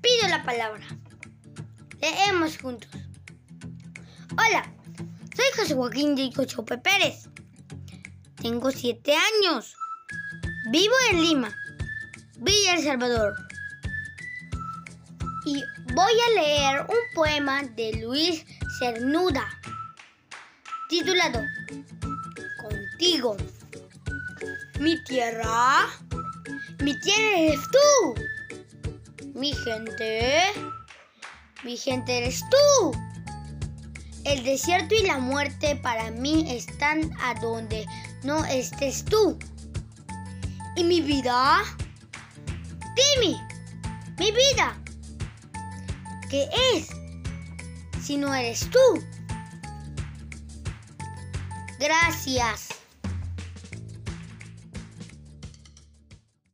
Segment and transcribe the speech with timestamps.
[0.00, 0.84] Pido la palabra.
[2.00, 2.90] Leemos juntos.
[4.32, 4.72] Hola,
[5.36, 7.28] soy José Joaquín de Chope Pérez.
[8.36, 9.76] Tengo siete años.
[10.70, 11.56] Vivo en Lima,
[12.38, 13.34] Villa El Salvador.
[15.44, 15.62] Y
[15.94, 18.44] voy a leer un poema de Luis
[18.78, 19.46] Cernuda,
[20.88, 21.40] titulado
[22.60, 23.36] Contigo.
[24.80, 25.88] Mi tierra,
[26.82, 28.11] mi tierra eres tú.
[29.42, 30.38] Mi gente,
[31.64, 32.92] mi gente eres tú.
[34.24, 37.84] El desierto y la muerte para mí están a donde
[38.22, 39.36] no estés tú.
[40.76, 41.60] ¿Y mi vida?
[42.94, 43.36] Dime,
[44.16, 44.80] mi vida,
[46.30, 46.90] ¿qué es
[48.00, 49.04] si no eres tú?
[51.80, 52.81] Gracias.